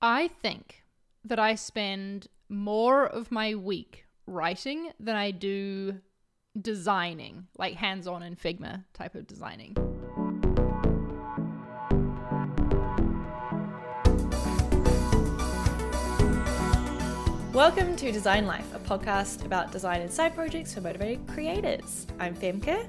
[0.00, 0.84] I think
[1.24, 5.98] that I spend more of my week writing than I do
[6.60, 9.74] designing, like hands on in Figma type of designing.
[17.52, 22.06] Welcome to Design Life, a podcast about design and side projects for motivated creators.
[22.20, 22.88] I'm Femke.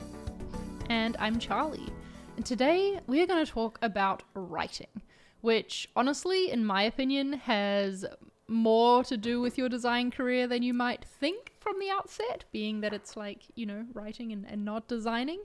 [0.92, 1.92] And I'm Charlie.
[2.38, 5.02] And today we are going to talk about writing,
[5.42, 8.06] which honestly, in my opinion, has
[8.50, 12.82] more to do with your design career than you might think from the outset, being
[12.82, 15.40] that it's like, you know, writing and, and not designing.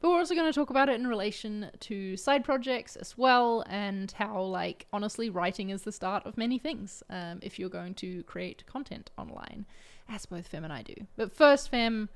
[0.00, 3.64] But we're also going to talk about it in relation to side projects as well,
[3.68, 7.94] and how, like, honestly, writing is the start of many things um, if you're going
[7.94, 9.66] to create content online,
[10.08, 10.94] as both Fem and I do.
[11.16, 12.08] But first, Fem,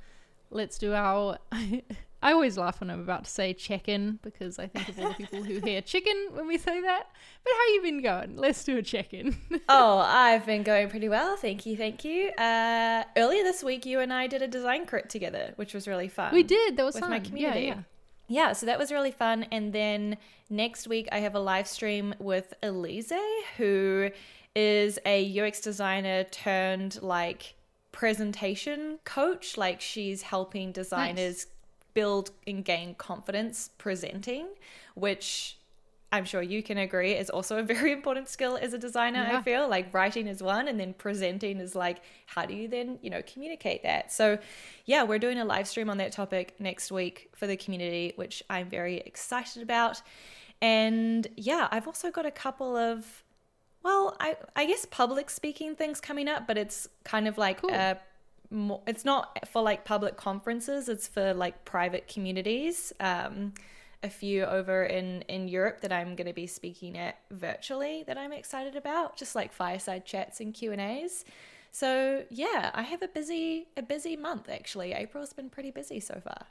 [0.50, 1.38] let's do our
[2.24, 5.14] I always laugh when I'm about to say check-in because I think of all the
[5.14, 7.06] people who hear chicken when we say that.
[7.44, 8.38] But how you been going?
[8.38, 9.36] Let's do a check-in.
[9.68, 11.36] oh, I've been going pretty well.
[11.36, 12.30] Thank you, thank you.
[12.30, 16.08] Uh, earlier this week, you and I did a design crit together, which was really
[16.08, 16.32] fun.
[16.32, 16.78] We did.
[16.78, 17.10] That was with fun.
[17.10, 17.60] my community.
[17.60, 17.80] Yeah, yeah.
[18.26, 19.42] Yeah, so that was really fun.
[19.52, 20.16] And then
[20.48, 23.12] next week, I have a live stream with Elise,
[23.58, 24.08] who
[24.56, 27.54] is a UX designer turned like
[27.92, 29.58] presentation coach.
[29.58, 31.46] Like she's helping designers Nice.
[31.94, 34.48] Build and gain confidence presenting,
[34.94, 35.58] which
[36.12, 39.26] I'm sure you can agree is also a very important skill as a designer.
[39.32, 43.00] I feel like writing is one, and then presenting is like, how do you then,
[43.02, 44.12] you know, communicate that?
[44.12, 44.38] So,
[44.84, 48.44] yeah, we're doing a live stream on that topic next week for the community, which
[48.48, 50.02] I'm very excited about.
[50.62, 53.24] And yeah, I've also got a couple of,
[53.82, 57.70] well, I, I guess public speaking things coming up, but it's kind of like Cool.
[57.74, 57.98] a
[58.50, 62.92] more, it's not for like public conferences it's for like private communities.
[63.00, 63.54] Um
[64.02, 68.18] a few over in in Europe that I'm going to be speaking at virtually that
[68.18, 71.24] I'm excited about just like fireside chats and Q&As.
[71.72, 74.92] So yeah I have a busy a busy month actually.
[74.92, 76.46] April's been pretty busy so far.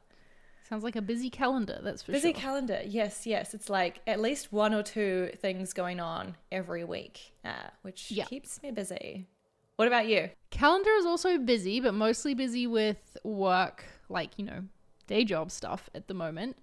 [0.67, 2.41] Sounds like a busy calendar, that's for busy sure.
[2.41, 2.81] calendar.
[2.85, 3.53] Yes yes.
[3.53, 8.25] It's like at least one or two things going on every week uh, which Yeah.
[8.25, 9.27] keeps me busy
[9.75, 14.63] what about you calendar is also busy, but mostly busy with work, like, you know,
[15.07, 16.55] day job stuff at the moment.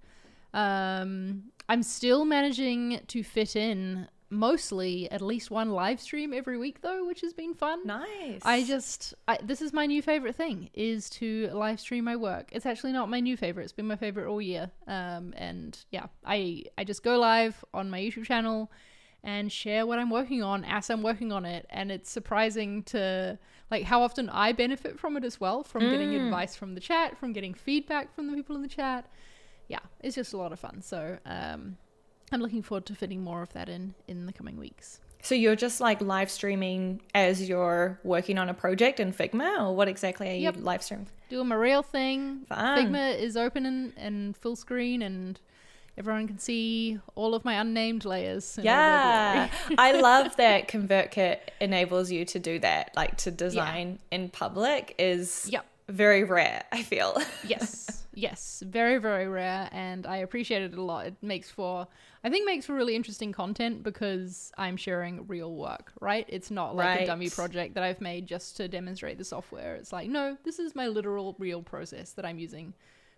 [0.54, 6.82] Um, I'm still managing to fit in mostly at least one live stream every week
[6.82, 7.84] though, which has been fun.
[7.84, 12.15] nice I just I, this is my new favorite thing is to live stream my
[12.15, 12.50] work.
[12.53, 13.65] It's actually not my new favorite.
[13.65, 14.71] It's been my favorite all year.
[14.87, 18.71] Um, and yeah, I I just go live on my YouTube channel
[19.22, 21.66] and share what I'm working on as I'm working on it.
[21.70, 23.38] And it's surprising to
[23.70, 27.16] like how often I benefit from it as well, from getting advice from the chat,
[27.19, 29.06] from getting feedback from the people in the chat.
[29.69, 30.82] Yeah, it's just a lot of fun.
[30.82, 31.76] So um,
[32.32, 35.00] I'm looking forward to fitting more of that in in the coming weeks.
[35.22, 39.76] So you're just like live streaming as you're working on a project in Figma, or
[39.76, 40.56] what exactly are you Yep.
[40.60, 41.09] live streaming?
[41.28, 42.41] doing my real thing.
[42.48, 42.78] Fun.
[42.92, 45.38] Figma is open and, and full screen, and
[45.98, 48.56] everyone can see all of my unnamed layers.
[48.58, 49.50] in all their Yeah.
[49.78, 55.48] I love that ConvertKit enables you to do that, like to design in public is
[55.50, 55.64] Yep.
[55.88, 56.64] very rare.
[56.72, 57.16] I feel.
[57.46, 61.06] yes, yes, very very rare, and I appreciate it a lot.
[61.06, 61.86] It makes for,
[62.24, 65.92] I think, makes for really interesting content because I'm sharing real work.
[66.00, 66.24] Right?
[66.28, 69.74] It's not like a dummy project that I've made just to demonstrate the software.
[69.74, 72.72] It's like, no, this is my literal real process that I'm using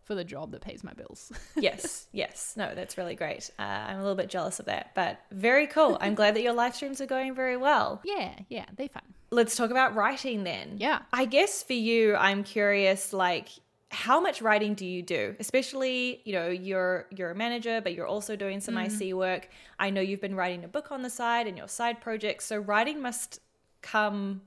[0.05, 1.33] for the job that pays my bills.
[1.57, 2.55] yes, yes.
[2.57, 3.51] No, that's really great.
[3.59, 5.97] Uh, I'm a little bit jealous of that, but very cool.
[6.01, 8.01] I'm glad that your live streams are going very well.
[8.05, 9.03] yeah, yeah, they're fun.
[9.31, 10.77] Let's talk about writing then.
[10.79, 11.01] Yeah.
[11.12, 13.49] I guess for you, I'm curious, like,
[13.91, 15.37] how much writing do you do?
[15.39, 19.51] Especially, you know, you're you're a manager, but you're also doing some IC work.
[19.79, 22.47] I know you've been writing a book on the side and your side projects.
[22.47, 23.41] So writing must
[23.83, 24.41] come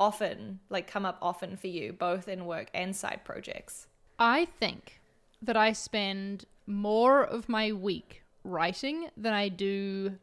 [0.00, 3.86] often, like come up often for you, both in work and side projects.
[4.18, 4.97] I think
[5.42, 10.18] that I spend more of my week writing than I do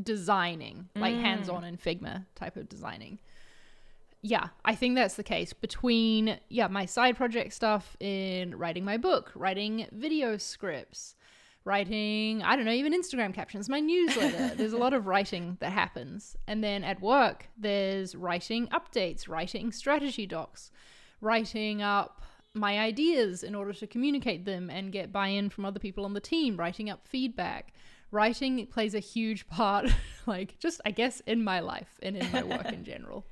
[0.00, 1.20] designing, like mm.
[1.20, 3.18] hands on in Figma type of designing.
[4.22, 8.96] Yeah, I think that's the case between yeah, my side project stuff in writing my
[8.96, 11.16] book, writing video scripts,
[11.64, 14.54] writing, I don't know, even Instagram captions, my newsletter.
[14.56, 16.36] there's a lot of writing that happens.
[16.46, 20.70] And then at work, there's writing updates, writing strategy docs,
[21.20, 22.22] writing up
[22.54, 26.12] my ideas in order to communicate them and get buy in from other people on
[26.14, 27.72] the team, writing up feedback.
[28.10, 29.86] Writing plays a huge part,
[30.26, 33.26] like just I guess in my life and in my work in general.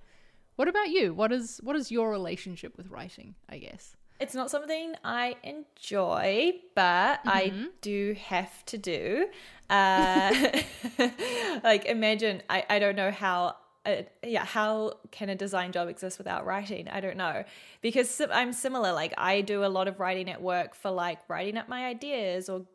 [0.57, 1.13] What about you?
[1.15, 3.35] What is what is your relationship with writing?
[3.49, 3.95] I guess.
[4.21, 7.67] It's not something I enjoy, but I Mm-hmm.
[7.81, 9.29] do have to do.
[9.71, 10.61] Uh,
[11.65, 13.57] like, imagine, I, I don't know how.
[13.87, 16.89] Uh, yeah, how can a design job exist without writing?
[16.89, 17.45] I don't know
[17.81, 18.93] because I'm similar.
[18.93, 22.49] Like, I do a lot of writing at work for like writing up my ideas
[22.49, 22.67] or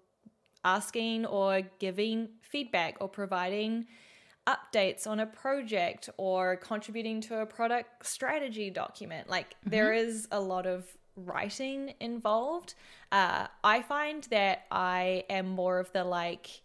[0.63, 3.85] asking or giving feedback or providing
[4.47, 9.29] updates on a project or contributing to a product strategy document.
[9.29, 10.85] Like there is a lot of
[11.15, 12.75] writing involved.
[13.11, 16.61] Uh, I find that I am more of the like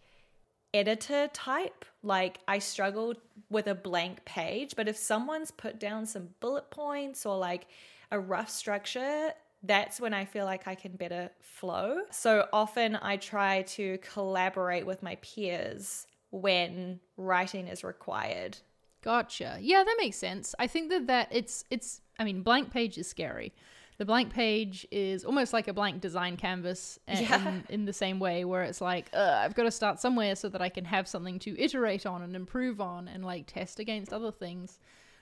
[0.74, 1.84] editor type.
[2.02, 3.14] Like I struggle
[3.50, 7.66] with a blank page, but if someone's put down some bullet points or like
[8.10, 9.32] a rough structure,
[9.62, 12.00] that's when I feel like I can better flow.
[12.10, 18.56] So often I try to collaborate with my peers when writing is required.
[19.02, 19.58] Gotcha.
[19.60, 20.54] Yeah, that makes sense.
[20.58, 22.00] I think that that it's it's.
[22.18, 23.52] I mean, blank page is scary.
[24.00, 27.48] The blank page is almost like a blank design canvas, a- Yeah.
[27.48, 30.62] in, in the same way where it's like, I've got to start somewhere so that
[30.62, 34.32] I can have something to iterate on and improve on and like test against other
[34.32, 34.78] things.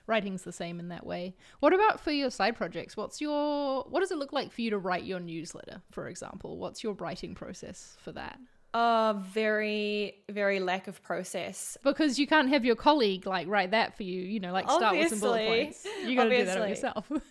[0.07, 1.35] Writing's the same in that way.
[1.59, 2.95] What about for your side projects?
[2.95, 6.57] What's your what does it look like for you to write your newsletter, for example?
[6.57, 8.39] What's your writing process for that?
[8.73, 11.77] Uh, very, very lack of process.
[11.83, 14.95] Because you can't have your colleague like write that for you, you know, like start
[14.95, 15.85] with some bullet points.
[16.05, 17.11] You got to do that on yourself.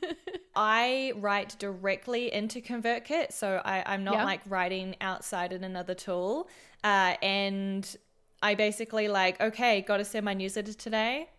[0.61, 4.25] I write directly into ConvertKit, so I, I'm not Yeah.
[4.25, 6.49] like writing outside in another tool.
[6.83, 7.97] Uh, and
[8.43, 11.31] I basically like, okay, got to send my newsletter today.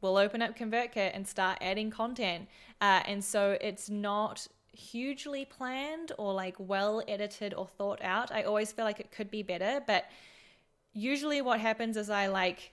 [0.00, 2.48] We'll open up ConvertKit and start adding content.
[2.80, 8.32] Uh, and so it's not hugely planned or like well edited or thought out.
[8.32, 10.06] I always feel like it could be better, but
[10.94, 12.72] usually what happens is I like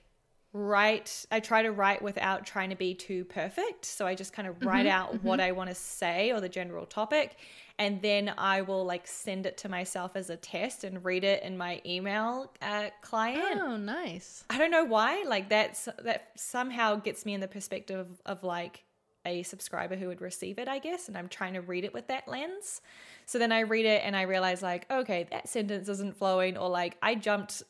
[0.52, 3.86] write I try to write without trying to be too perfect.
[3.86, 6.86] So I just kind of write out what I want to say or the general
[6.86, 7.36] topic
[7.78, 11.42] and then I will like send it to myself as a test and read it
[11.42, 13.60] in my email uh, client.
[13.60, 14.44] oh, nice.
[14.50, 15.24] I don't know why.
[15.26, 18.84] Like that's that somehow gets me in the perspective of, of like
[19.24, 22.08] a subscriber who would receive it, I guess, and I'm trying to read it with
[22.08, 22.80] that lens.
[23.24, 26.68] So then I read it and I realize like, okay, that sentence isn't flowing, or
[26.68, 27.62] like I jumped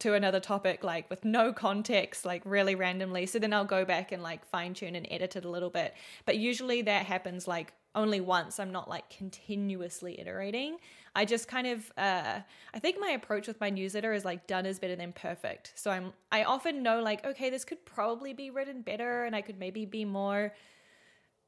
[0.00, 3.26] to another topic like with no context, like really randomly.
[3.26, 5.94] So then I'll go back and like fine tune and edit it a little bit.
[6.24, 8.60] But usually that happens like only once.
[8.60, 10.78] I'm not like continuously iterating.
[11.16, 12.40] I just kind of uh
[12.72, 15.72] I think my approach with my newsletter is like done is better than perfect.
[15.74, 19.40] So I'm I often know like okay, this could probably be written better and I
[19.40, 20.54] could maybe be more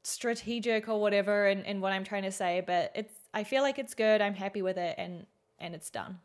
[0.03, 3.79] strategic or whatever and, in what I'm trying to say, but it's I feel like
[3.79, 4.19] it's good.
[4.21, 5.25] I'm happy with it and
[5.57, 6.19] and it's done.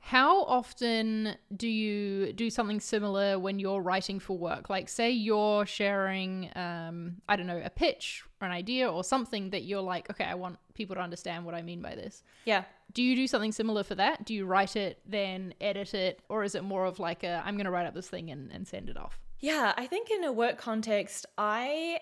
[0.00, 4.70] How often do you do something similar when you're writing for work?
[4.70, 9.50] Like, say you're sharing, um, I don't know, a pitch or an idea or something
[9.50, 12.22] that you're like, okay, I want people to understand what I mean by this.
[12.46, 12.64] Yeah.
[12.94, 14.24] Do you do something similar for that?
[14.24, 17.56] Do you write it, then edit it, or is it more of like a, I'm
[17.56, 19.18] going to write up this thing and, and send it off?
[19.40, 22.00] Yeah, I think in a work context, I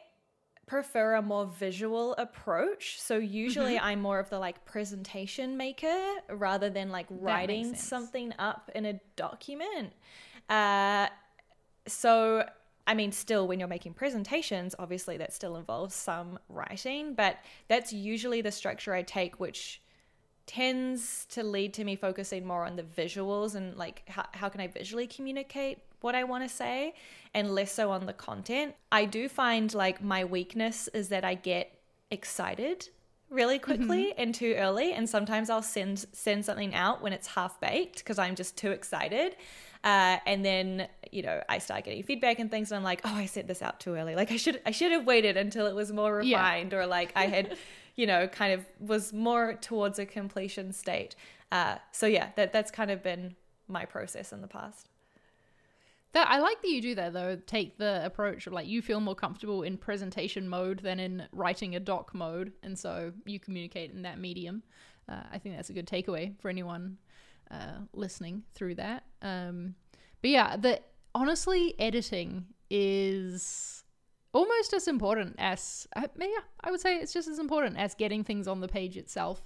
[0.66, 3.00] prefer a more visual approach.
[3.00, 8.70] So usually I'm more of the like presentation maker rather than like writing something up
[8.74, 9.92] in a document.
[10.48, 11.06] Uh,
[11.86, 12.44] so
[12.86, 17.92] I mean, still, when you're making presentations, obviously that still involves some writing, but that's
[17.92, 19.80] usually the structure I take, which
[20.46, 24.60] tends to lead to me focusing more on the visuals and like how, how can
[24.60, 26.94] I visually communicate what I want to say
[27.34, 28.74] and less so on the content.
[28.92, 31.72] I do find like my weakness is that I get
[32.10, 32.88] excited
[33.28, 37.60] really quickly and too early and sometimes I'll send send something out when it's half
[37.60, 39.34] baked because I'm just too excited.
[39.82, 43.14] Uh, and then you know I start getting feedback and things and I'm like oh
[43.14, 45.74] I sent this out too early like I should I should have waited until it
[45.74, 46.38] was more Yeah.
[46.38, 47.56] refined or like I had
[47.96, 51.16] you know kind of was more towards a completion state
[51.52, 53.34] uh, so yeah that that's kind of been
[53.68, 54.88] my process in the past
[56.12, 57.36] That I like that you do that though.
[57.46, 61.76] Take the approach of like you feel more comfortable in presentation mode than in writing
[61.76, 64.62] a doc mode, and so you communicate in that medium.
[65.08, 66.96] Uh, I think that's a good takeaway for anyone
[67.50, 69.04] uh, listening through that.
[69.20, 69.74] Um,
[70.22, 70.80] but yeah, the
[71.14, 73.84] honestly editing is
[74.32, 76.26] almost as important as uh, yeah,
[76.60, 79.42] I would say it's just as important as getting things on the page itself.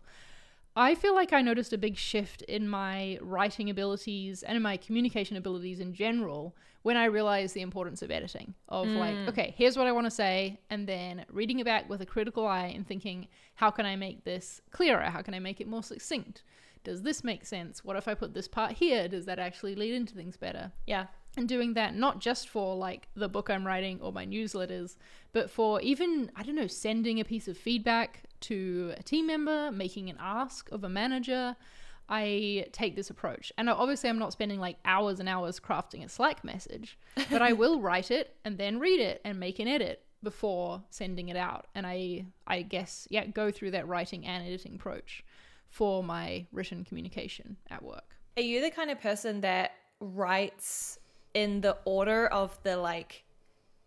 [0.76, 4.76] I feel like I noticed a big shift in my writing abilities and in my
[4.76, 8.54] communication abilities in general when I realized the importance of editing.
[8.68, 12.00] Of like, okay, here's what I want to say, and then reading it back with
[12.00, 15.02] a critical eye and thinking, how can I make this clearer?
[15.02, 16.44] How can I make it more succinct?
[16.82, 17.84] Does this make sense?
[17.84, 19.08] What if I put this part here?
[19.08, 20.72] Does that actually lead into things better?
[20.86, 21.06] yeah
[21.36, 24.96] and doing that not just for like the book I'm writing or my newsletters,
[25.32, 29.70] but for even, I don't know, sending a piece of feedback to a team member,
[29.70, 31.56] making an ask of a manager.
[32.08, 33.52] I take this approach.
[33.56, 36.98] And obviously, I'm not spending like hours and hours crafting a Slack message,
[37.30, 41.28] but I will write it and then read it and make an edit before sending
[41.28, 41.68] it out.
[41.74, 45.24] And I, I guess, yeah, go through that writing and editing approach
[45.68, 48.16] for my written communication at work.
[48.36, 50.98] Are you the kind of person that writes
[51.34, 53.24] in the order of the like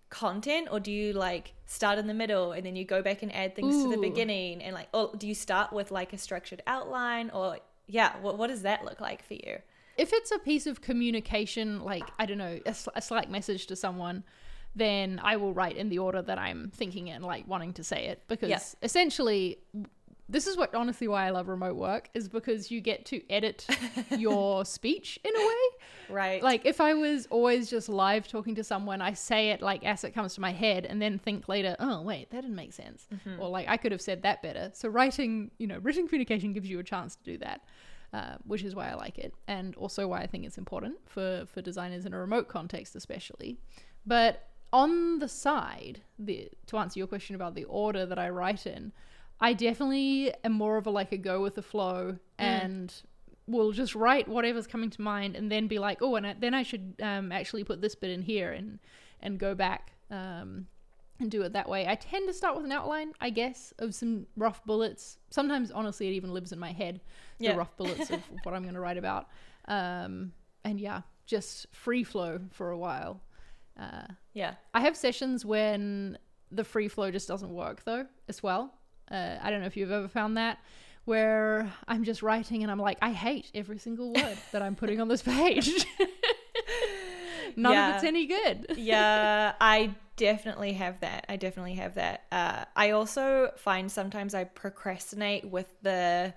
[0.09, 3.35] content or do you like start in the middle and then you go back and
[3.35, 3.89] add things Ooh.
[3.89, 7.57] to the beginning and like oh do you start with like a structured outline or
[7.87, 9.57] yeah what, what does that look like for you
[9.97, 13.75] if it's a piece of communication like i don't know a, a slack message to
[13.75, 14.23] someone
[14.75, 18.05] then i will write in the order that i'm thinking and like wanting to say
[18.05, 18.59] it because yeah.
[18.83, 19.57] essentially
[20.29, 23.67] this is what honestly why I love remote work is because you get to edit
[24.17, 26.15] your speech in a way.
[26.15, 26.43] Right.
[26.43, 30.03] Like if I was always just live talking to someone, I say it like as
[30.03, 33.07] it comes to my head and then think later, oh wait, that didn't make sense.
[33.13, 33.41] Mm-hmm.
[33.41, 34.71] Or like I could have said that better.
[34.73, 37.61] So writing, you know, written communication gives you a chance to do that.
[38.13, 41.47] Uh, which is why I like it, and also why I think it's important for
[41.47, 43.57] for designers in a remote context, especially.
[44.05, 48.67] But on the side, the to answer your question about the order that I write
[48.67, 48.91] in,
[49.43, 52.17] I definitely am more of a like a go with the flow mm.
[52.37, 52.93] and
[53.45, 56.53] will just write whatever's coming to mind and then be like, oh, and I, then
[56.53, 58.79] I should um, actually put this bit in here and
[59.21, 60.67] and go back um,
[61.19, 61.85] and do it that way.
[61.85, 65.17] I tend to start with an outline, I guess, of some rough bullets.
[65.29, 67.01] Sometimes, honestly, it even lives in my head,
[67.39, 67.55] the yeah.
[67.57, 69.27] rough bullets of what I'm going to write about.
[69.67, 70.31] Um,
[70.63, 73.19] and yeah, just free flow for a while.
[73.77, 74.53] Uh, yeah.
[74.73, 76.17] I have sessions when
[76.49, 78.73] the free flow just doesn't work though, as well.
[79.09, 80.59] Uh, I don't know if you've ever found that
[81.05, 85.01] where I'm just writing and I'm like, I hate every single word that I'm putting
[85.01, 85.69] on this page.
[87.55, 87.89] None yeah.
[87.89, 88.77] of it's any good.
[88.77, 91.25] yeah, I definitely have that.
[91.29, 92.23] I definitely have that.
[92.31, 96.33] Uh, I also find sometimes I procrastinate with the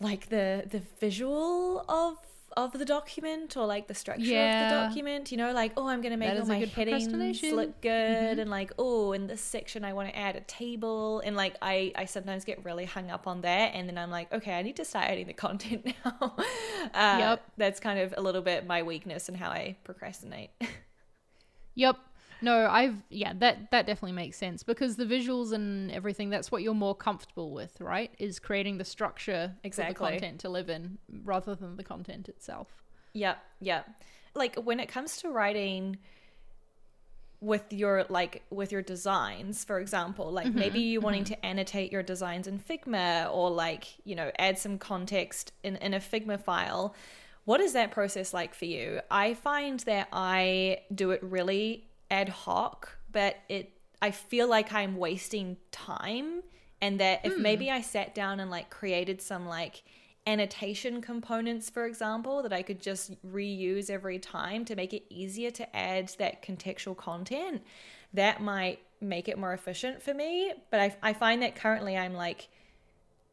[0.00, 2.18] like the the visual of
[2.56, 4.64] of the document or like the structure yeah.
[4.64, 5.30] of the document.
[5.30, 8.40] You know, like oh, I'm gonna make all my headings look good, mm-hmm.
[8.40, 11.92] and like oh, in this section I want to add a table, and like I
[11.94, 14.76] I sometimes get really hung up on that, and then I'm like, okay, I need
[14.76, 16.36] to start adding the content now.
[16.94, 20.50] uh, yep, that's kind of a little bit my weakness and how I procrastinate.
[21.74, 21.96] yep,
[22.40, 26.62] no, I've yeah, that that definitely makes sense because the visuals and everything that's what
[26.62, 28.12] you're more comfortable with, right?
[28.18, 29.94] Is creating the structure exactly.
[29.94, 32.68] for the content to live in rather than the content itself.
[33.12, 33.82] Yeah, yeah.
[34.34, 35.98] Like when it comes to writing
[37.40, 41.34] with your like with your designs for example like mm-hmm, maybe you wanting mm-hmm.
[41.34, 45.94] to annotate your designs in figma or like you know add some context in in
[45.94, 46.96] a figma file
[47.44, 52.28] what is that process like for you i find that i do it really ad
[52.28, 56.42] hoc, but it I feel like I'm wasting time
[56.80, 57.74] and that if maybe hmm.
[57.74, 59.82] I sat down and like created some like
[60.26, 65.50] annotation components for example that I could just reuse every time to make it easier
[65.52, 67.62] to add that contextual content,
[68.14, 72.14] that might make it more efficient for me, but I I find that currently I'm
[72.14, 72.48] like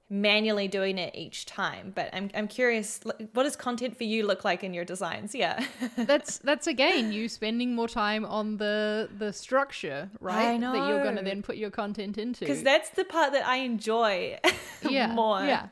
[0.09, 2.99] manually doing it each time but i'm i'm curious
[3.33, 5.33] what does content for you look like in your designs?
[5.33, 5.65] Yeah.
[5.97, 11.15] That's that's again you spending more time on the the structure right that you're going
[11.15, 12.41] to then put your content into.
[12.41, 14.37] Because that's the part that i enjoy
[14.89, 15.43] yeah more.
[15.43, 15.67] yeah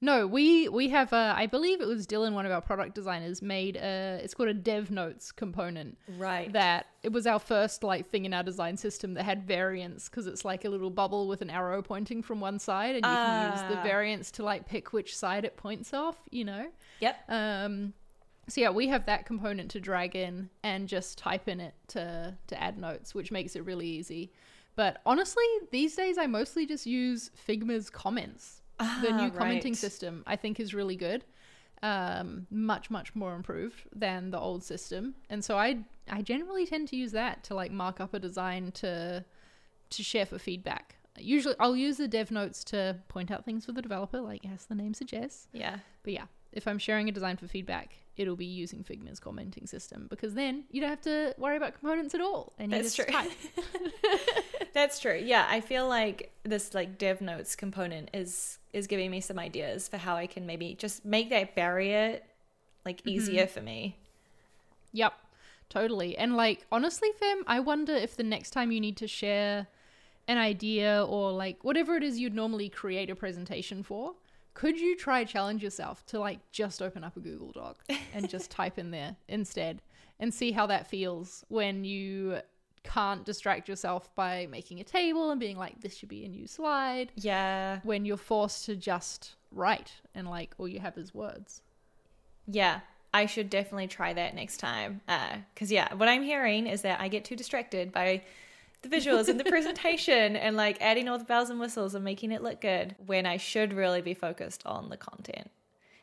[0.00, 3.42] no, we we have a, I believe it was Dylan, one of our product designers,
[3.42, 4.20] made a.
[4.22, 5.98] It's called a Dev Notes component.
[6.16, 6.52] Right.
[6.52, 10.28] That it was our first like thing in our design system that had variants because
[10.28, 13.26] it's like a little bubble with an arrow pointing from one side, and you uh.
[13.26, 13.82] can use the ah.
[13.82, 16.16] variants to like pick which side it points off.
[16.30, 16.66] You know.
[17.00, 17.16] Yep.
[17.28, 17.92] Um.
[18.48, 22.36] So yeah, we have that component to drag in and just type in it to
[22.46, 24.30] to add notes, which makes it really easy.
[24.76, 29.76] But honestly, these days I mostly just use Figma's comments Ah, the new commenting right.
[29.76, 31.24] system, I think, is really good.
[31.82, 36.88] Um, much much more improved than the old system, and so I I generally tend
[36.88, 39.24] to use that to like mark up a design to
[39.90, 40.96] to share for feedback.
[41.16, 44.66] Usually, I'll use the dev notes to point out things for the developer, like as
[44.66, 45.48] the name suggests.
[45.52, 45.78] Yeah.
[46.02, 50.06] But yeah, if I'm sharing a design for feedback, it'll be using Figma's commenting system
[50.10, 52.52] because then you don't have to worry about components at all.
[52.58, 53.06] And That's true.
[54.74, 55.20] That's true.
[55.24, 59.88] Yeah, I feel like this like dev notes component is is giving me some ideas
[59.88, 62.20] for how I can maybe just make that barrier
[62.84, 63.08] like mm-hmm.
[63.10, 63.54] easier mm-hmm.
[63.54, 63.96] for me.
[64.92, 65.14] Yep.
[65.68, 66.16] Totally.
[66.16, 69.68] And like honestly, fam, I wonder if the next time you need to share
[70.26, 74.14] an idea or like whatever it is you'd normally create a presentation for,
[74.58, 78.50] could you try challenge yourself to like just open up a Google Doc and just
[78.60, 79.82] type in there instead
[80.18, 82.40] and see how that feels when you
[82.82, 86.46] can't distract yourself by making a table and being like this should be a new
[86.48, 87.78] slide Yeah.
[87.84, 91.62] when you're forced to just write and like all you have is words.
[92.46, 92.80] Yeah.
[93.14, 95.00] I should definitely try that next time.
[95.08, 98.22] Uh, because, yeah, what I'm hearing is that I get too distracted by
[98.82, 102.30] the visuals and the presentation and like adding all the bells and whistles and making
[102.32, 105.50] it look good when I should really be focused on the content.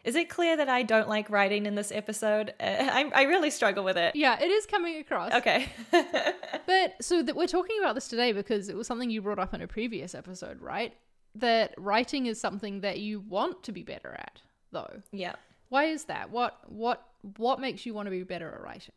[0.04, 2.54] Is it clear that I don't like writing in this episode?
[2.60, 4.16] Uh, I, I really struggle with it.
[4.16, 5.34] Yeah, it is coming across.
[5.34, 5.68] Okay.
[6.68, 9.54] But so that we're talking about this today because it was something you brought up
[9.54, 10.94] in a previous episode, right?
[11.36, 14.42] That writing is something that you want to be better at,
[14.72, 15.02] though.
[15.12, 15.36] yeah.
[15.70, 16.32] Why is that?
[16.32, 17.04] What what
[17.38, 18.94] what makes you want to be better at writing?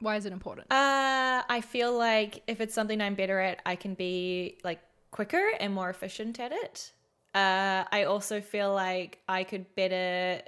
[0.00, 0.70] Why is it important?
[0.70, 5.50] Uh, I feel like if it's something I'm better at, I can be like quicker
[5.60, 6.92] and more efficient at it.
[7.34, 10.42] Uh, I also feel like I could better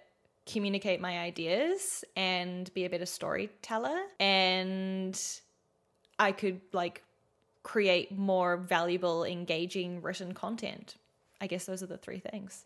[0.47, 5.21] communicate my ideas and be a better storyteller, and
[6.19, 7.03] I could like
[7.65, 10.97] create more valuable, engaging written content.
[11.41, 12.65] I guess those are the three things.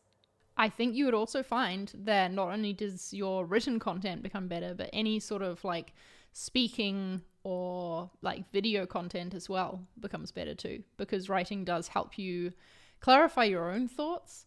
[0.57, 4.75] I think you would also find that not only does your written content become better,
[4.75, 5.95] but any sort of like
[6.33, 12.53] speaking or like video content as well becomes better too, because writing does help you
[13.01, 14.47] clarify your own thoughts.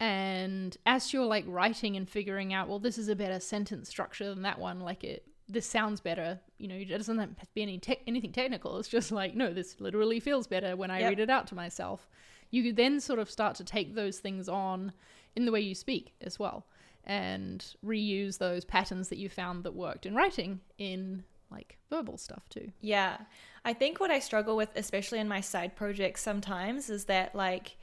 [0.00, 4.28] And as you're like writing and figuring out, well, this is a better sentence structure
[4.28, 6.40] than that one, like it, this sounds better.
[6.58, 8.78] You know, it doesn't have to be any tech anything technical.
[8.78, 11.10] It's just like, no, this literally feels better when I Yep.
[11.10, 12.08] read it out to myself.
[12.50, 14.92] You could then sort of start to take those things on
[15.36, 16.66] in the way you speak as well
[17.06, 22.48] and reuse those patterns that you found that worked in writing in like verbal stuff
[22.48, 22.70] too.
[22.80, 23.18] Yeah.
[23.64, 27.76] I think what I struggle with, especially in my side projects sometimes, is that like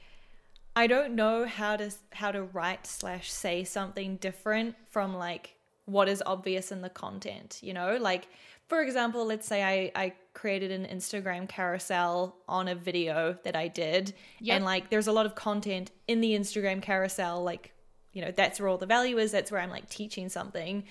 [0.74, 6.08] I don't know how to how to write slash say something different from like what
[6.08, 7.96] is obvious in the content, you know?
[8.00, 8.28] Like
[8.68, 13.68] for example, let's say I, I created an Instagram carousel on a video that I
[13.68, 14.14] did.
[14.40, 14.56] Yep.
[14.56, 17.71] And like there's a lot of content in the Instagram carousel, like,
[18.12, 20.84] you know, that's where all the value is, that's where I'm like teaching something.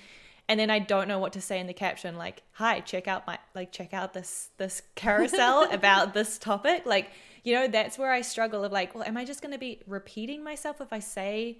[0.47, 3.25] And then I don't know what to say in the caption, like, hi, check out
[3.27, 6.85] my like check out this this carousel about this topic.
[6.85, 7.11] Like,
[7.43, 10.43] you know, that's where I struggle of like, well, am I just gonna be repeating
[10.43, 11.59] myself if I say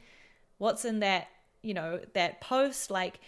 [0.58, 1.28] what's in that,
[1.62, 2.92] you know, that post?
[2.92, 3.20] Like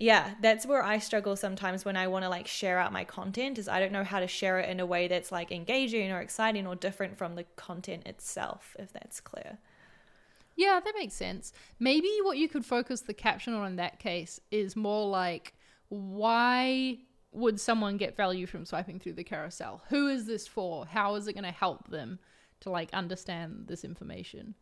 [0.00, 3.58] yeah that's where i struggle sometimes when i want to like share out my content
[3.58, 6.20] is i don't know how to share it in a way that's like engaging or
[6.20, 9.58] exciting or different from the content itself if that's clear
[10.60, 11.54] Yeah, that makes sense.
[11.78, 15.54] Maybe what you could focus the caption on in that case is more like
[15.88, 16.98] why
[17.32, 19.82] would someone get value from swiping through the carousel?
[19.88, 20.84] Who is this for?
[20.84, 22.18] How is it going to help them
[22.60, 24.54] to like understand this information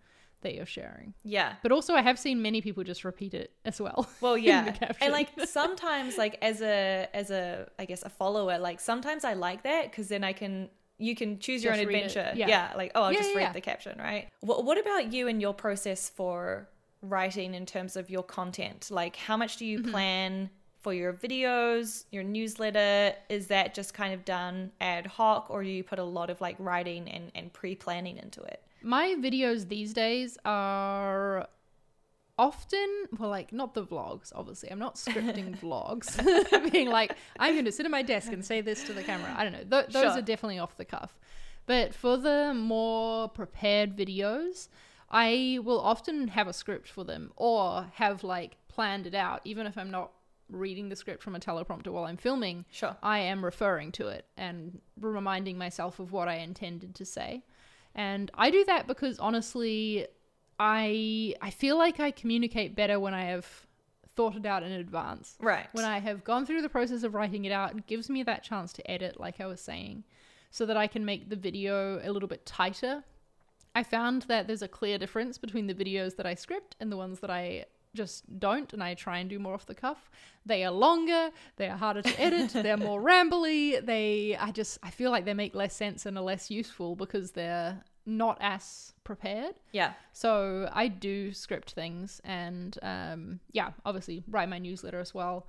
[0.43, 1.15] that you're sharing?
[1.25, 4.09] yeah But also I have seen many people just repeat it as well.
[4.21, 8.79] well yeah and like sometimes like as a as a i guess a follower like
[8.79, 12.33] sometimes i like that because then i can you can choose your Just own adventure
[12.35, 12.73] Yeah.
[12.77, 13.53] like oh i'll Yeah, just yeah, read yeah.
[13.53, 16.69] the caption right what, what about you and your process for
[17.03, 19.85] writing in terms of your content like how much do Mm-hmm.
[19.87, 25.47] you plan for your videos your newsletter is that just kind of done ad hoc
[25.51, 29.15] or do you put a lot of like writing and, and pre-planning into it My
[29.19, 31.49] videos these days are
[32.39, 34.71] often, well, like not the vlogs, obviously.
[34.71, 36.17] I'm not scripting vlogs,
[36.73, 39.35] being like, I'm going to sit at my desk and say this to the camera.
[39.37, 39.79] I don't know.
[39.81, 40.19] Th- those Sure.
[40.19, 41.19] are definitely off the cuff.
[41.67, 44.69] But for the more prepared videos,
[45.11, 49.67] I will often have a script for them or have like planned it out, even
[49.67, 50.13] if I'm not
[50.51, 52.65] reading the script from a teleprompter while I'm filming.
[52.71, 52.97] Sure.
[53.03, 57.43] I am referring to it and reminding myself of what I intended to say.
[57.95, 60.07] And I do that because honestly,
[60.59, 63.47] I I feel like I communicate better when I have
[64.19, 65.37] thought it out in advance.
[65.41, 68.25] right When I have gone through the process of writing it out, it gives me
[68.25, 70.03] that chance to edit, like I was saying,
[70.51, 73.05] so that I can make the video a little bit tighter.
[73.77, 76.97] I found that there's a clear difference between the videos that I script and the
[76.97, 80.11] ones that I just don't and I try and do more off the cuff.
[80.45, 84.91] They are longer, they are harder to edit, they're more rambly, they I just I
[84.91, 89.55] feel like they make less sense and are less useful because they're not as prepared.
[89.73, 95.47] yeah So I do script things and um, yeah, obviously write my newsletter as well.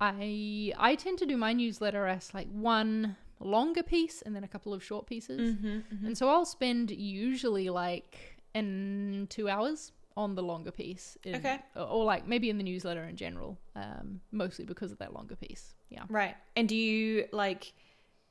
[0.00, 4.48] I I tend to do my newsletter as like one longer piece and then a
[4.48, 5.54] couple of short pieces.
[5.54, 11.16] Mm-hmm, And so I'll spend usually like in two hours on the longer piece.
[11.24, 11.58] in- Okay.
[11.76, 15.36] Or, or like maybe in the newsletter in general, um, mostly because of that longer
[15.36, 15.74] piece.
[15.90, 16.04] Yeah.
[16.08, 16.36] Right.
[16.56, 17.72] And do you like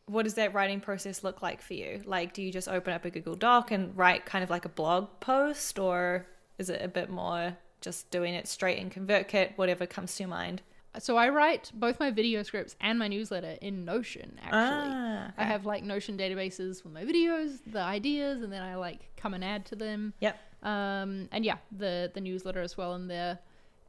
[0.06, 2.02] what does that writing process look like for you?
[2.06, 4.70] Like do you just open up a Google Doc and write kind of like a
[4.70, 6.26] blog post or
[6.58, 10.30] is it a bit more just doing it straight in ConvertKit, whatever comes to your
[10.30, 10.62] mind?
[11.00, 14.38] So I write both my video scripts and my newsletter in Notion.
[14.44, 18.76] Actually, Ah, I have like Notion databases with my videos, the ideas, and then I
[18.76, 20.14] like come and add to them.
[20.20, 20.38] Yep.
[20.62, 23.40] Um, and yeah, the the newsletter as well in there.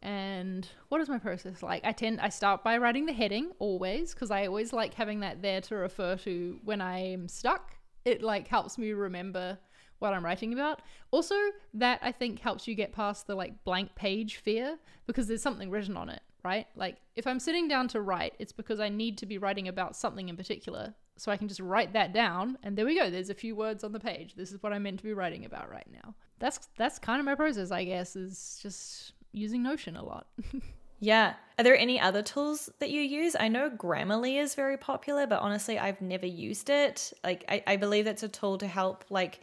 [0.05, 1.83] And what is my process like?
[1.85, 5.41] I tend I start by writing the heading always because I always like having that
[5.41, 7.75] there to refer to when I'm stuck.
[8.05, 9.59] It like helps me remember
[10.01, 10.83] what I'm writing about.
[11.11, 11.35] Also,
[11.73, 15.71] that I think helps you get past the like blank page fear because there's something
[15.71, 16.67] written on it, right?
[16.77, 19.97] Like if I'm sitting down to write, it's because I need to be writing about
[19.97, 20.95] something in particular.
[21.17, 23.09] So I can just write that down and there we go.
[23.09, 24.35] There's a few words on the page.
[24.35, 26.15] This is what I'm meant to be writing about right now.
[26.41, 30.27] That's that's kind of my process, I guess, is just using Notion a lot.
[31.05, 31.35] Yeah.
[31.59, 33.37] Are there any other tools that you use?
[33.39, 37.13] I know Grammarly is very popular, but honestly, I've never used it.
[37.23, 39.05] Like, I, I believe that's a tool to help.
[39.11, 39.41] Like,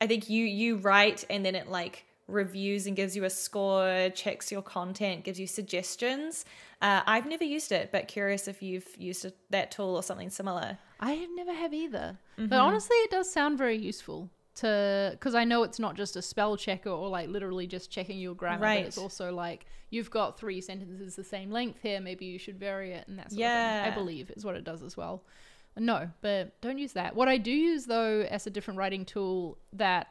[0.00, 4.10] I think you you write and then it like reviews and gives you a score,
[4.14, 6.44] checks your content, gives you suggestions.
[6.80, 10.30] Uh, I've never used it, but curious if you've used it, that tool or something
[10.30, 10.78] similar.
[10.98, 12.18] I have never have either.
[12.38, 12.48] Mm-hmm.
[12.48, 16.22] But honestly, it does sound very useful to because I know it's not just a
[16.22, 18.82] spell checker or like literally just checking your grammar, Right.
[18.82, 22.58] but it's also like you've got three sentences the same length here, maybe you should
[22.58, 23.84] vary it and that sort of Yeah.
[23.84, 23.92] thing.
[23.92, 25.22] I believe is what it does as well.
[25.76, 27.16] No, but don't use that.
[27.16, 30.06] What I do use though as a different writing tool that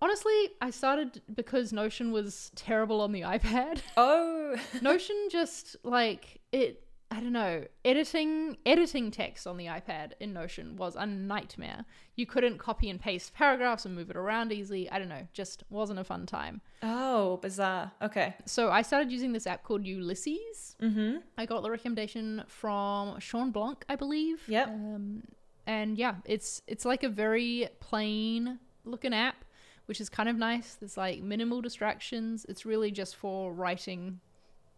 [0.00, 3.80] honestly I started because Notion was terrible on the iPad.
[3.96, 6.81] Oh, Notion just like it
[7.12, 11.84] I don't know, editing editing text on the iPad in Notion was a nightmare.
[12.16, 14.90] You couldn't copy and paste paragraphs and move it around easily.
[14.90, 16.62] I don't know, just wasn't a fun time.
[16.82, 17.92] oh, bizarre.
[18.00, 18.34] Okay.
[18.46, 20.74] So I started using this app called Ulysses.
[20.80, 21.18] Mm-hmm.
[21.36, 24.40] I got the recommendation from Shawn Blanc, I believe.
[24.46, 24.68] Yep.
[24.68, 25.24] Um,
[25.66, 29.44] and yeah, it's it's like a very plain looking app,
[29.84, 30.76] which is kind of nice.
[30.76, 32.46] There's like minimal distractions.
[32.48, 34.20] It's really just for writing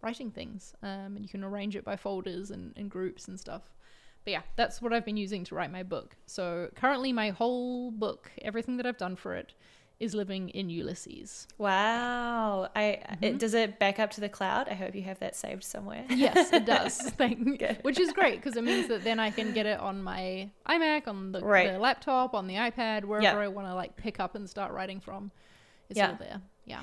[0.05, 0.75] writing things.
[0.83, 3.62] Um, and you can arrange it by folders and, and groups and stuff.
[4.25, 6.17] But yeah, that's what I've been using to write my book.
[6.27, 9.55] So currently my whole book, everything that I've done for it,
[10.01, 11.47] is living in Ulysses.
[11.57, 12.69] Wow.
[12.75, 13.25] I Mm-hmm.
[13.25, 14.69] it, does it back up to the cloud?
[14.69, 16.05] I hope you have that saved somewhere.
[16.11, 16.97] Yes, it does.
[17.21, 17.79] Thank, Good.
[17.83, 21.07] which is great because it means that then I can get it on my iMac,
[21.07, 21.73] on the, Right.
[21.73, 23.45] the laptop, on the iPad, wherever Yeah.
[23.45, 25.31] I want to like pick up and start writing from.
[25.88, 26.11] It's Yeah.
[26.11, 26.40] all there.
[26.67, 26.83] Yeah.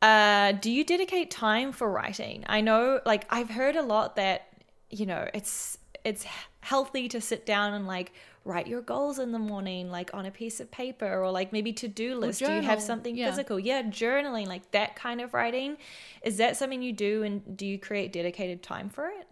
[0.00, 2.44] Uh, do you dedicate time for writing?
[2.48, 4.46] I know, like, I've heard a lot that
[4.90, 6.24] you know it's it's
[6.60, 8.12] healthy to sit down and like
[8.44, 11.72] write your goals in the morning, like on a piece of paper, or like maybe
[11.74, 12.38] to do list.
[12.38, 13.30] Do you have something yeah.
[13.30, 13.58] physical?
[13.58, 15.76] Yeah, journaling, like that kind of writing.
[16.22, 19.26] Is that something you do, and do you create dedicated time for it?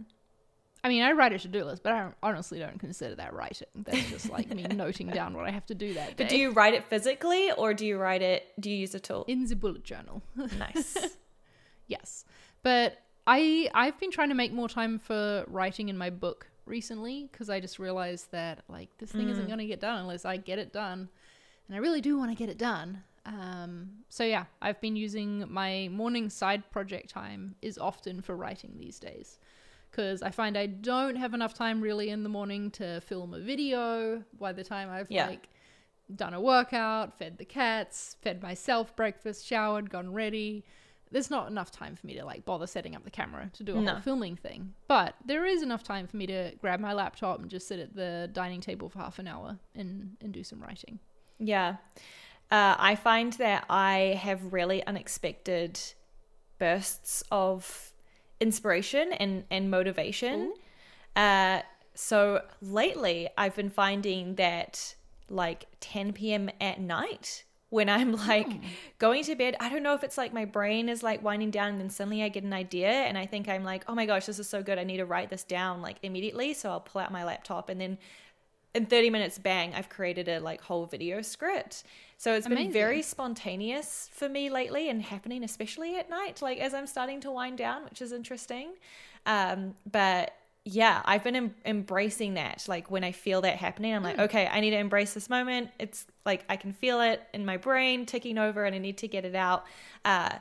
[0.86, 3.66] I mean, I write a to-do list, but I don't, honestly don't consider that writing.
[3.74, 6.36] That's just like me noting down what I have to do that day But do
[6.36, 8.46] you write it physically, or do you write it?
[8.60, 9.24] Do you use a tool?
[9.26, 10.22] in the bullet journal.
[10.58, 10.96] Nice.
[11.88, 12.24] Yes.
[12.64, 17.28] But I I've been trying to make more time for writing in my book recently
[17.30, 20.36] because I just realized that like this thing isn't going to get done unless I
[20.36, 21.08] get it done.
[21.68, 23.04] And I really do want to get it done.
[23.24, 28.74] Um, so yeah, I've been using my morning side project time is often for writing
[28.78, 29.38] these days
[29.96, 33.40] because I find I don't have enough time really in the morning to film a
[33.40, 35.26] video by the time I've Yeah.
[35.28, 35.48] like
[36.14, 40.64] done a workout, fed the cats, fed myself breakfast, showered, gone ready.
[41.10, 43.76] There's not enough time for me to like bother setting up the camera to do
[43.78, 43.92] a No.
[43.92, 44.74] whole filming thing.
[44.86, 47.94] But there is enough time for me to grab my laptop and just sit at
[47.94, 50.98] the dining table for half an hour and, and do some writing.
[51.38, 51.76] Yeah.
[52.50, 55.80] Uh, I find that I have really unexpected
[56.58, 57.92] bursts of
[58.40, 60.52] inspiration and, and motivation.
[61.14, 61.60] Uh,
[61.94, 64.94] so lately, I've been finding that
[65.28, 66.50] like 10 p.m.
[66.60, 68.48] at night when I'm like
[68.98, 71.68] going to bed, I don't know if it's like my brain is like winding down
[71.68, 74.26] and then suddenly I get an idea and I think I'm like, oh my gosh,
[74.26, 74.78] this is so good.
[74.78, 76.54] I need to write this down like immediately.
[76.54, 77.98] So I'll pull out my laptop and then
[78.76, 81.84] in 30 minutes bang i've created a like whole video script.
[82.18, 86.72] So it's been very spontaneous for me lately and happening especially at night like as
[86.74, 88.74] i'm starting to wind down which is interesting.
[89.26, 90.32] Um but
[90.64, 94.48] yeah i've been em- embracing that like when i feel that happening i'm like okay
[94.50, 95.70] i need to embrace this moment.
[95.78, 99.08] It's like i can feel it in my brain ticking over and i need to
[99.08, 99.64] get it out.
[100.04, 100.38] Uh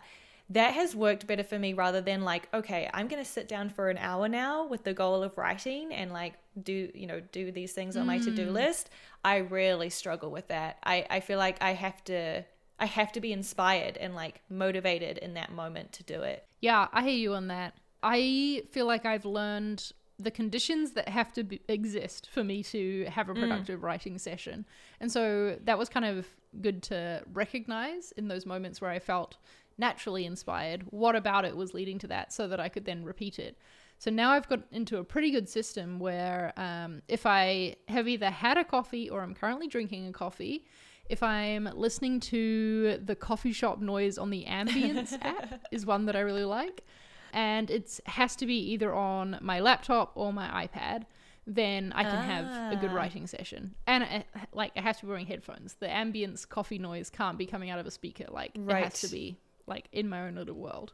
[0.50, 3.70] that has worked better for me rather than like okay i'm going to sit down
[3.70, 7.52] for an hour now with the goal of writing and like do you know do
[7.52, 8.54] these things on my to-do mm.
[8.54, 8.90] list
[9.24, 12.44] i really struggle with that i i feel like i have to
[12.80, 16.88] i have to be inspired and like motivated in that moment to do it Yeah,
[16.92, 17.76] I hear you on that.
[18.02, 23.06] I feel like I've learned the conditions that have to be, exist for me to
[23.06, 23.40] have a mm.
[23.40, 24.66] productive writing session.
[25.00, 26.26] And so that was kind of
[26.62, 29.38] good to recognize in those moments where I felt
[29.78, 30.84] naturally inspired.
[30.90, 33.58] What about it was leading to that so that I could then repeat it?
[33.98, 38.30] So now I've got into a pretty good system where um, if I have either
[38.30, 40.66] had a coffee or I'm currently drinking a coffee,
[41.10, 46.16] if I'm listening to the coffee shop noise on the Ambience app, is one that
[46.16, 46.84] I really like.
[47.32, 51.04] And it has to be either on my laptop or my iPad.
[51.48, 52.96] Then I can have a good Ah.
[52.96, 53.76] writing session.
[53.86, 55.76] And it, like, I have to be wearing headphones.
[55.76, 58.26] The Ambience coffee noise can't be coming out of a speaker.
[58.32, 60.94] Like, it has to be like in my own little world.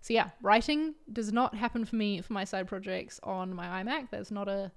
[0.00, 4.08] So yeah, writing does not happen for me for my side projects on my iMac.
[4.10, 4.72] That's not a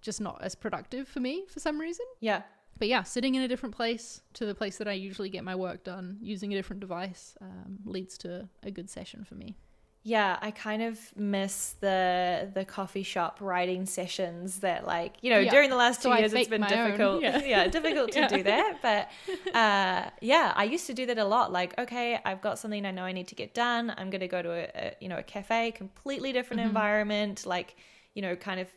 [0.00, 2.06] just not as productive for me for some reason.
[2.20, 2.42] Yeah.
[2.78, 5.56] But yeah, sitting in a different place to the place that I usually get my
[5.56, 9.56] work done using a different device um, leads to a good session for me.
[10.04, 15.38] Yeah, I kind of miss the the coffee shop writing sessions that like, you know,
[15.38, 15.50] Yeah.
[15.50, 17.20] during the last two I years it's been difficult.
[17.22, 17.38] yeah.
[17.44, 17.66] Yeah.
[17.68, 18.28] difficult to Yeah.
[18.28, 18.78] do that.
[18.80, 21.52] But uh yeah, I used to do that a lot.
[21.52, 23.92] Like, okay, I've got something I know I need to get done.
[23.98, 26.68] I'm gonna go to a, a you know, a cafe, completely different Mm-hmm.
[26.68, 27.76] environment, like,
[28.14, 28.68] you know, kind of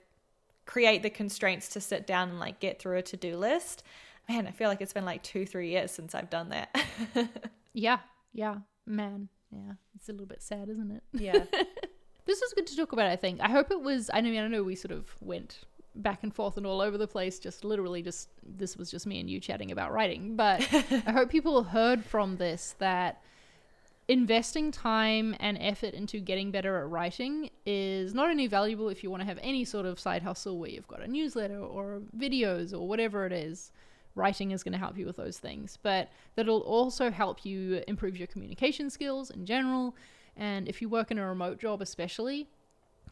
[0.66, 3.84] create the constraints to sit down and like get through a to-do list.
[4.30, 6.76] Man, I feel like it's been like two, three years since I've done that.
[7.74, 8.00] Yeah,
[8.34, 9.74] yeah, man, yeah.
[9.96, 11.04] It's a little bit sad, isn't it?
[11.14, 11.44] yeah.
[12.26, 13.08] This was good to talk about.
[13.08, 13.42] I think.
[13.42, 14.10] I hope it was.
[14.14, 15.62] I mean, I know we sort of went
[15.96, 17.40] back and forth and all over the place.
[17.40, 20.36] Just literally, just this was just me and you chatting about writing.
[20.36, 20.62] But
[21.08, 23.22] I hope people heard from this that
[24.08, 29.10] investing time and effort into getting better at writing is not only valuable if you
[29.10, 32.74] want to have any sort of side hustle where you've got a newsletter or videos
[32.74, 33.72] or whatever it is.
[34.15, 38.17] Writing is going to help you with those things, but that'll also help you improve
[38.17, 39.95] your communication skills in general.
[40.36, 42.47] And if you work in a remote job, especially,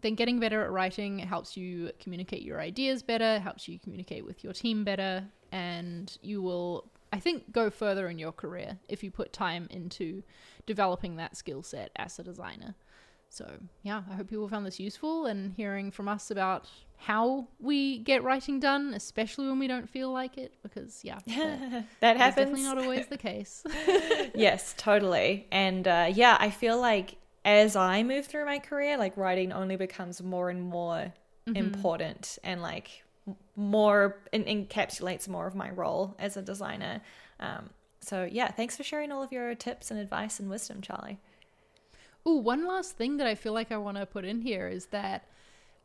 [0.01, 4.43] then getting better at writing helps you communicate your ideas better, helps you communicate with
[4.43, 9.11] your team better, and you will, I think, go further in your career if you
[9.11, 10.23] put time into
[10.65, 12.75] developing that skill set as a designer.
[13.29, 16.67] So, yeah, I hope people found this useful and hearing from us about
[16.99, 21.85] how we get writing done, especially when we don't feel like it, because, yeah, that,
[22.01, 22.35] that happens.
[22.35, 23.63] definitely not always the case.
[24.35, 25.47] yes, totally.
[25.51, 29.77] And uh, yeah, I feel like as I move through my career, like writing only
[29.77, 31.13] becomes more and more
[31.55, 33.03] important and like
[33.55, 37.01] more en- encapsulates more of my role as a designer.
[37.39, 37.69] Um,
[38.01, 41.17] so yeah, thanks for sharing all of your tips and advice and wisdom, Charlie.
[42.25, 44.87] Oh, one last thing that I feel like I want to put in here is
[44.87, 45.23] that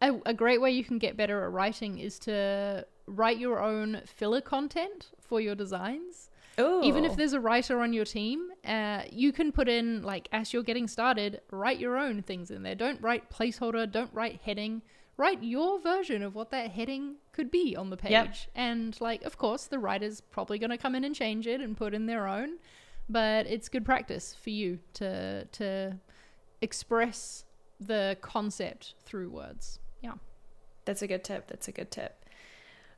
[0.05, 4.03] a, a great way you can get better at writing is to write your own
[4.07, 6.31] filler content for your designs.
[6.57, 10.29] Oh, Even if there's a writer on your team, uh, you can put in, like,
[10.31, 12.77] as you're getting started, write your own things in there.
[12.77, 14.83] Don't write placeholder, don't write heading.
[15.17, 18.13] Write your version of what that heading could be on the page.
[18.13, 18.37] Yep.
[18.55, 21.77] And, like, of course, the writer's probably going to come in and change it and
[21.77, 22.59] put in their own.
[23.09, 25.99] But it's good practice for you to to
[26.61, 27.45] express
[27.79, 29.79] the concept through words.
[30.85, 31.49] That's a good tip.
[31.49, 32.25] That's a good tip.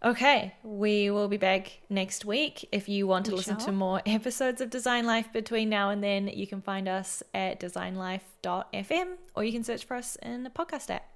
[0.04, 2.68] Okay, we will be back next week.
[2.70, 6.04] If you want to We listen to more episodes of Design Life between now and
[6.04, 10.50] then, you can find us at designlife.fm or you can search for us in the
[10.50, 11.08] podcast app.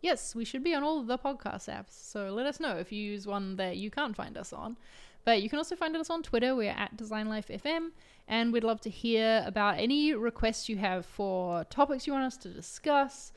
[0.00, 1.90] Yes, we should be on all the podcast apps.
[1.90, 4.76] So let us know if you use one that you can't find us on.
[5.24, 6.54] But you can also find us on Twitter.
[6.54, 7.90] We're at DesignLifeFM.
[8.26, 12.36] And we'd love to hear about any requests you have for topics you want us
[12.38, 13.32] to discuss.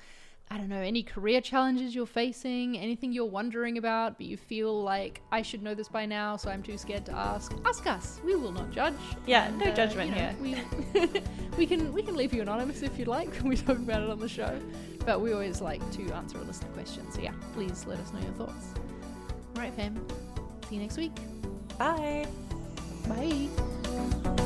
[0.52, 4.84] I don't know, any career challenges you're facing, anything you're wondering about, but you feel
[4.84, 7.54] like I should know this by now, so I'm too scared to ask.
[7.66, 8.20] Ask us.
[8.24, 8.94] We will not judge.
[9.26, 11.22] Yeah, And, no uh, judgment you know, We,
[11.58, 13.30] we can we can leave you anonymous if you'd like.
[13.44, 14.60] We talk about it on the show,
[15.06, 17.12] but we always like to answer a listener question.
[17.12, 18.74] So yeah, please let us know your thoughts.
[19.56, 20.06] All right, fam.
[20.70, 21.14] See you next week.
[21.78, 22.28] Bye.
[23.08, 24.43] Bye.